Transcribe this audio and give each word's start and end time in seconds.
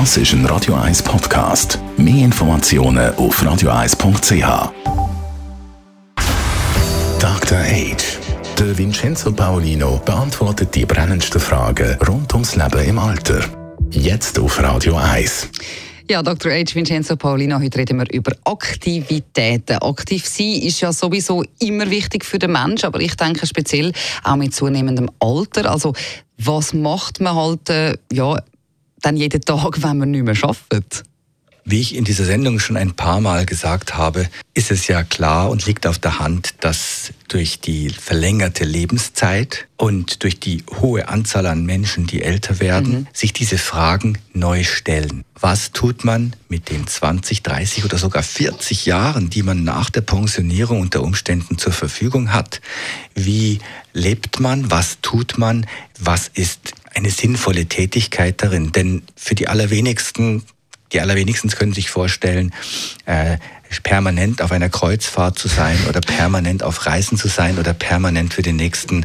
Das 0.00 0.16
ist 0.16 0.32
ein 0.32 0.44
Radio 0.46 0.74
1 0.74 1.04
Podcast. 1.04 1.78
Mehr 1.96 2.24
Informationen 2.24 3.14
auf 3.14 3.40
radio1.ch. 3.40 4.72
Dr. 7.20 7.58
Age. 7.58 8.18
Der 8.58 8.76
Vincenzo 8.76 9.30
Paolino 9.30 10.02
beantwortet 10.04 10.74
die 10.74 10.84
brennendsten 10.84 11.40
Fragen 11.40 11.96
rund 12.08 12.34
ums 12.34 12.56
Leben 12.56 12.84
im 12.84 12.98
Alter. 12.98 13.38
Jetzt 13.92 14.36
auf 14.40 14.60
Radio 14.60 14.96
1. 14.96 15.50
Ja, 16.10 16.24
Dr. 16.24 16.50
H. 16.50 16.74
Vincenzo 16.74 17.14
Paulino, 17.14 17.60
heute 17.60 17.78
reden 17.78 17.98
wir 17.98 18.12
über 18.12 18.32
Aktivitäten. 18.46 19.76
Aktiv 19.76 20.26
sein 20.26 20.54
ist 20.54 20.80
ja 20.80 20.92
sowieso 20.92 21.44
immer 21.60 21.88
wichtig 21.88 22.24
für 22.24 22.40
den 22.40 22.50
Menschen, 22.50 22.86
aber 22.86 22.98
ich 22.98 23.14
denke 23.14 23.46
speziell 23.46 23.92
auch 24.24 24.34
mit 24.34 24.56
zunehmendem 24.56 25.08
Alter. 25.20 25.70
Also, 25.70 25.92
was 26.36 26.74
macht 26.74 27.20
man 27.20 27.36
halt, 27.36 27.70
äh, 27.70 27.96
ja, 28.12 28.40
dann 29.04 29.16
jeden 29.16 29.40
Tag, 29.40 29.82
wenn 29.82 29.98
man 29.98 30.10
nicht 30.10 30.24
mehr 30.24 30.36
arbeitet? 30.42 31.04
Wie 31.66 31.80
ich 31.80 31.94
in 31.94 32.04
dieser 32.04 32.26
Sendung 32.26 32.58
schon 32.58 32.76
ein 32.76 32.92
paar 32.92 33.22
Mal 33.22 33.46
gesagt 33.46 33.96
habe, 33.96 34.28
ist 34.52 34.70
es 34.70 34.86
ja 34.86 35.02
klar 35.02 35.48
und 35.48 35.64
liegt 35.64 35.86
auf 35.86 35.98
der 35.98 36.18
Hand, 36.18 36.56
dass 36.60 37.12
durch 37.28 37.58
die 37.58 37.88
verlängerte 37.88 38.64
Lebenszeit 38.64 39.66
und 39.78 40.22
durch 40.24 40.38
die 40.38 40.62
hohe 40.80 41.08
Anzahl 41.08 41.46
an 41.46 41.64
Menschen, 41.64 42.06
die 42.06 42.20
älter 42.20 42.60
werden, 42.60 42.92
mhm. 42.92 43.06
sich 43.14 43.32
diese 43.32 43.56
Fragen 43.56 44.18
neu 44.34 44.62
stellen. 44.62 45.24
Was 45.40 45.72
tut 45.72 46.04
man 46.04 46.36
mit 46.50 46.70
den 46.70 46.86
20, 46.86 47.42
30 47.42 47.84
oder 47.86 47.96
sogar 47.96 48.22
40 48.22 48.84
Jahren, 48.84 49.30
die 49.30 49.42
man 49.42 49.64
nach 49.64 49.88
der 49.88 50.02
Pensionierung 50.02 50.82
unter 50.82 51.02
Umständen 51.02 51.56
zur 51.56 51.72
Verfügung 51.72 52.34
hat? 52.34 52.60
Wie 53.14 53.60
lebt 53.94 54.38
man? 54.38 54.70
Was 54.70 54.98
tut 55.00 55.38
man? 55.38 55.66
Was 55.98 56.28
ist 56.28 56.74
eine 56.94 57.10
sinnvolle 57.10 57.66
Tätigkeit 57.66 58.42
darin? 58.42 58.70
Denn 58.72 59.02
für 59.16 59.34
die 59.34 59.48
allerwenigsten 59.48 60.42
die 60.94 61.00
allerwenigsten 61.00 61.50
können 61.50 61.74
sich 61.74 61.90
vorstellen, 61.90 62.54
äh, 63.04 63.36
permanent 63.82 64.40
auf 64.40 64.52
einer 64.52 64.68
Kreuzfahrt 64.68 65.36
zu 65.36 65.48
sein 65.48 65.76
oder 65.88 66.00
permanent 66.00 66.62
auf 66.62 66.86
Reisen 66.86 67.18
zu 67.18 67.26
sein 67.26 67.58
oder 67.58 67.74
permanent 67.74 68.32
für 68.32 68.42
den 68.42 68.56
nächsten 68.56 69.04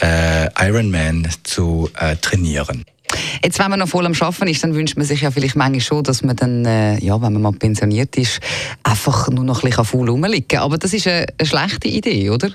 äh, 0.00 0.48
Ironman 0.62 1.26
zu 1.42 1.90
äh, 1.98 2.16
trainieren. 2.16 2.84
Jetzt, 3.42 3.58
wenn 3.58 3.70
man 3.70 3.78
noch 3.78 3.88
voll 3.88 4.06
am 4.06 4.12
Arbeiten 4.12 4.48
ist, 4.48 4.62
dann 4.62 4.74
wünscht 4.74 4.96
man 4.96 5.06
sich 5.06 5.22
ja 5.22 5.30
vielleicht 5.30 5.56
manchmal 5.56 5.80
schon, 5.80 6.04
dass 6.04 6.22
man 6.22 6.36
dann, 6.36 6.64
äh, 6.64 6.98
ja, 6.98 7.20
wenn 7.20 7.32
man 7.32 7.42
mal 7.42 7.52
pensioniert 7.52 8.16
ist, 8.16 8.40
einfach 8.82 9.28
nur 9.30 9.44
noch 9.44 9.62
ein 9.62 9.70
bisschen 9.70 9.84
faul 9.84 10.08
rumliegen 10.08 10.58
Aber 10.58 10.78
das 10.78 10.92
ist 10.92 11.06
eine, 11.06 11.26
eine 11.38 11.48
schlechte 11.48 11.88
Idee, 11.88 12.30
oder? 12.30 12.50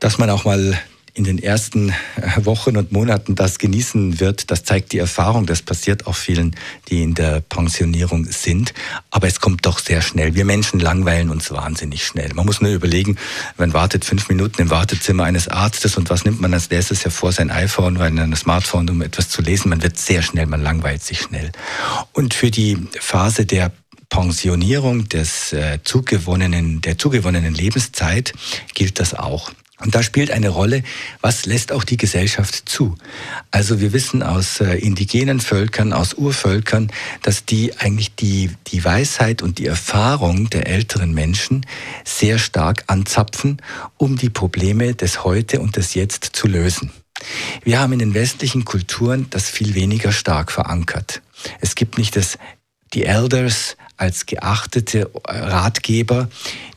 Dass 0.00 0.18
man 0.18 0.28
auch 0.30 0.44
mal 0.44 0.78
in 1.14 1.24
den 1.24 1.38
ersten 1.38 1.90
äh, 1.90 2.44
Wochen 2.44 2.76
und 2.76 2.92
Monaten 2.92 3.34
das 3.34 3.58
genießen 3.58 4.18
wird, 4.18 4.50
das 4.50 4.64
zeigt 4.64 4.92
die 4.92 4.98
Erfahrung. 4.98 5.46
Das 5.46 5.60
passiert 5.60 6.06
auch 6.06 6.16
vielen, 6.16 6.56
die 6.88 7.02
in 7.02 7.14
der 7.14 7.40
Pensionierung 7.40 8.24
sind. 8.24 8.72
Aber 9.10 9.26
es 9.26 9.40
kommt 9.40 9.66
doch 9.66 9.78
sehr 9.78 10.00
schnell. 10.00 10.34
Wir 10.34 10.44
Menschen 10.44 10.80
langweilen 10.80 11.28
uns 11.28 11.50
wahnsinnig 11.50 12.04
schnell. 12.04 12.32
Man 12.34 12.46
muss 12.46 12.60
nur 12.60 12.72
überlegen, 12.72 13.18
man 13.58 13.74
wartet 13.74 14.04
fünf 14.04 14.28
Minuten 14.28 14.62
im 14.62 14.70
Wartezimmer 14.70 15.24
eines 15.24 15.48
Arztes 15.48 15.96
und 15.96 16.08
was 16.08 16.24
nimmt 16.24 16.40
man 16.40 16.54
als 16.54 16.70
nächstes 16.70 17.04
hervor? 17.04 17.32
Sein 17.32 17.50
iPhone 17.50 17.96
oder 17.96 18.06
ein 18.06 18.36
Smartphone, 18.36 18.88
um 18.88 19.02
etwas 19.02 19.28
zu 19.28 19.42
lesen. 19.42 19.68
Man 19.68 19.82
wird 19.82 19.98
sehr 19.98 20.22
schnell, 20.22 20.46
man 20.46 20.62
langweilt 20.62 21.02
sich 21.02 21.20
schnell. 21.20 21.52
Und 22.12 22.32
für 22.32 22.50
die 22.50 22.78
Phase 22.98 23.44
der 23.44 23.70
Pensionierung 24.08 25.08
des 25.08 25.52
äh, 25.52 25.78
zugewonnenen, 25.84 26.80
der 26.82 26.98
zugewonnenen 26.98 27.54
Lebenszeit 27.54 28.32
gilt 28.74 29.00
das 29.00 29.14
auch. 29.14 29.50
Und 29.82 29.94
da 29.94 30.02
spielt 30.02 30.30
eine 30.30 30.48
Rolle, 30.48 30.82
was 31.20 31.46
lässt 31.46 31.72
auch 31.72 31.84
die 31.84 31.96
Gesellschaft 31.96 32.68
zu. 32.68 32.96
Also 33.50 33.80
wir 33.80 33.92
wissen 33.92 34.22
aus 34.22 34.60
äh, 34.60 34.76
indigenen 34.76 35.40
Völkern, 35.40 35.92
aus 35.92 36.14
Urvölkern, 36.14 36.90
dass 37.22 37.44
die 37.44 37.76
eigentlich 37.78 38.14
die, 38.14 38.50
die 38.68 38.84
Weisheit 38.84 39.42
und 39.42 39.58
die 39.58 39.66
Erfahrung 39.66 40.50
der 40.50 40.66
älteren 40.66 41.12
Menschen 41.12 41.66
sehr 42.04 42.38
stark 42.38 42.84
anzapfen, 42.86 43.60
um 43.96 44.16
die 44.16 44.30
Probleme 44.30 44.94
des 44.94 45.24
Heute 45.24 45.60
und 45.60 45.76
des 45.76 45.94
Jetzt 45.94 46.30
zu 46.32 46.46
lösen. 46.46 46.92
Wir 47.62 47.80
haben 47.80 47.92
in 47.92 47.98
den 47.98 48.14
westlichen 48.14 48.64
Kulturen 48.64 49.26
das 49.30 49.48
viel 49.48 49.74
weniger 49.74 50.12
stark 50.12 50.50
verankert. 50.50 51.22
Es 51.60 51.74
gibt 51.74 51.98
nicht 51.98 52.16
das 52.16 52.38
die 52.94 53.04
Elders 53.04 53.76
als 53.96 54.26
geachtete 54.26 55.10
Ratgeber, 55.24 56.28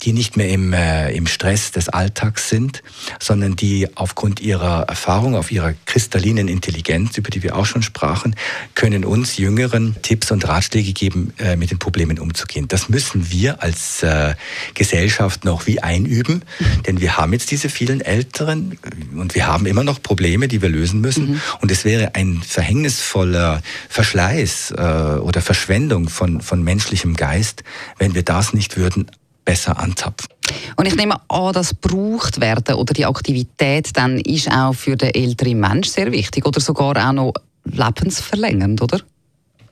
die 0.03 0.13
nicht 0.13 0.37
mehr 0.37 0.49
im, 0.49 0.73
äh, 0.73 1.11
im 1.11 1.25
Stress 1.25 1.71
des 1.71 1.89
Alltags 1.89 2.49
sind, 2.49 2.83
sondern 3.19 3.55
die 3.55 3.87
aufgrund 3.95 4.39
ihrer 4.39 4.83
Erfahrung, 4.83 5.35
auf 5.35 5.51
ihrer 5.51 5.73
kristallinen 5.85 6.47
Intelligenz, 6.47 7.17
über 7.17 7.31
die 7.31 7.41
wir 7.41 7.55
auch 7.55 7.65
schon 7.65 7.81
sprachen, 7.81 8.35
können 8.75 9.03
uns 9.03 9.37
Jüngeren 9.37 9.95
Tipps 10.03 10.29
und 10.29 10.47
Ratschläge 10.47 10.93
geben, 10.93 11.33
äh, 11.39 11.55
mit 11.55 11.71
den 11.71 11.79
Problemen 11.79 12.19
umzugehen. 12.19 12.67
Das 12.67 12.89
müssen 12.89 13.31
wir 13.31 13.63
als 13.63 14.03
äh, 14.03 14.35
Gesellschaft 14.75 15.45
noch 15.45 15.65
wie 15.65 15.81
einüben, 15.81 16.43
denn 16.85 17.01
wir 17.01 17.17
haben 17.17 17.33
jetzt 17.33 17.49
diese 17.49 17.69
vielen 17.69 18.01
Älteren 18.01 18.77
und 19.15 19.33
wir 19.33 19.47
haben 19.47 19.65
immer 19.65 19.83
noch 19.83 20.01
Probleme, 20.01 20.47
die 20.47 20.61
wir 20.61 20.69
lösen 20.69 21.01
müssen. 21.01 21.31
Mhm. 21.31 21.41
Und 21.61 21.71
es 21.71 21.85
wäre 21.85 22.13
ein 22.13 22.43
verhängnisvoller 22.45 23.61
Verschleiß 23.89 24.71
äh, 24.77 24.81
oder 24.81 25.41
Verschwendung 25.41 26.09
von, 26.09 26.41
von 26.41 26.63
menschlichem 27.05 27.15
Geist, 27.15 27.63
wenn 27.97 28.15
wir 28.15 28.23
das 28.23 28.53
nicht 28.53 28.77
würden, 28.77 29.07
besser 29.43 29.79
anzapfen. 29.79 30.29
Und 30.75 30.87
ich 30.87 30.95
nehme 30.95 31.17
an, 31.29 31.53
das 31.53 31.73
braucht 31.73 32.41
werden 32.41 32.75
oder 32.75 32.93
die 32.93 33.05
Aktivität 33.05 33.95
dann 33.95 34.19
ist 34.19 34.51
auch 34.51 34.73
für 34.73 34.95
den 34.95 35.13
älteren 35.13 35.59
Mensch 35.59 35.89
sehr 35.89 36.11
wichtig 36.11 36.45
oder 36.45 36.59
sogar 36.59 36.97
auch 36.97 37.13
noch 37.13 37.33
lebensverlängernd, 37.65 38.81
oder? 38.81 39.01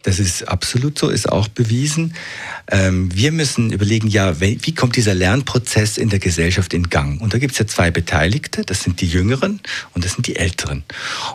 Das 0.03 0.19
ist 0.19 0.47
absolut 0.47 0.99
so, 0.99 1.09
ist 1.09 1.31
auch 1.31 1.47
bewiesen. 1.47 2.13
Ähm, 2.69 3.09
wir 3.13 3.31
müssen 3.31 3.71
überlegen, 3.71 4.07
ja, 4.07 4.39
wie 4.39 4.75
kommt 4.75 4.95
dieser 4.95 5.13
Lernprozess 5.13 5.97
in 5.97 6.09
der 6.09 6.19
Gesellschaft 6.19 6.73
in 6.73 6.89
Gang? 6.89 7.21
Und 7.21 7.33
da 7.33 7.39
gibt 7.39 7.53
es 7.53 7.59
ja 7.59 7.67
zwei 7.67 7.89
Beteiligte, 7.89 8.63
das 8.63 8.83
sind 8.83 9.01
die 9.01 9.07
Jüngeren 9.07 9.61
und 9.93 10.03
das 10.05 10.13
sind 10.13 10.27
die 10.27 10.35
Älteren. 10.35 10.83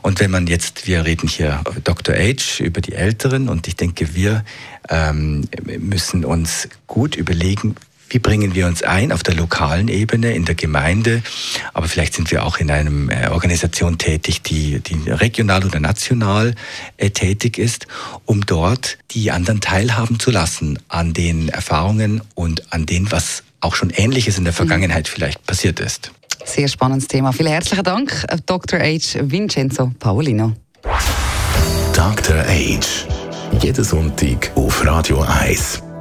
Und 0.03 0.21
wenn 0.21 0.31
man 0.31 0.47
jetzt, 0.47 0.87
wir 0.87 1.05
reden 1.05 1.29
hier 1.29 1.63
Dr. 1.85 2.15
H 2.15 2.63
über 2.63 2.81
die 2.81 2.93
Älteren 2.93 3.49
und 3.49 3.67
ich 3.69 3.77
denke, 3.77 4.15
wir 4.15 4.45
ähm, 4.91 5.49
müssen 5.79 6.25
uns 6.25 6.69
gut 6.87 7.17
überlegen, 7.17 7.75
wie 8.11 8.19
bringen 8.19 8.55
wir 8.55 8.67
uns 8.67 8.83
ein 8.83 9.13
auf 9.13 9.23
der 9.23 9.35
lokalen 9.35 9.89
Ebene, 9.89 10.33
in 10.33 10.45
der 10.45 10.55
Gemeinde, 10.55 11.23
aber 11.75 11.89
vielleicht 11.89 12.15
sind 12.15 12.31
wir 12.31 12.45
auch 12.45 12.59
in 12.59 12.71
einer 12.71 12.91
äh, 13.11 13.29
Organisation 13.29 13.99
tätig, 13.99 14.43
die, 14.43 14.81
die 14.81 15.11
regional 15.11 15.65
oder 15.65 15.81
national 15.81 16.55
äh, 16.97 17.11
tätig 17.11 17.59
ist, 17.59 17.87
um 18.25 18.45
dort 18.47 18.99
die 19.11 19.31
anderen 19.31 19.61
teilhaben 19.61 20.19
zu 20.19 20.31
lassen 20.31 20.79
an 20.89 21.13
den 21.13 21.49
Erfahrungen 21.49 22.23
und 22.35 22.73
an 22.73 22.87
dem, 22.87 23.11
was 23.13 23.43
auch 23.61 23.75
schon 23.75 23.91
Ähnliches 23.91 24.39
in 24.39 24.45
der 24.45 24.53
mhm. 24.53 24.57
Vergangenheit 24.57 25.09
vielleicht 25.09 25.45
passiert 25.47 25.81
ist. 25.81 26.13
Sehr 26.45 26.69
spannendes 26.69 27.09
Thema. 27.09 27.33
Vielen 27.33 27.51
herzlichen 27.51 27.85
Dank, 27.85 28.25
Dr. 28.47 28.81
H. 28.81 29.19
Vincenzo 29.21 29.93
Paolino. 29.99 30.53
Dr. 31.93 32.37
H. 32.37 33.07
Jeden 33.61 33.85
Sonntag 33.85 34.53
auf 34.55 34.85
Radio 34.87 35.21
1. 35.23 35.88